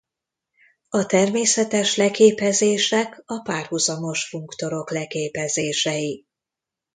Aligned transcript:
A 0.89 1.05
természetes 1.05 1.95
leképezések 1.95 3.21
a 3.25 3.39
párhuzamos 3.39 4.25
funktorok 4.29 4.91
leképezései. 4.91 6.25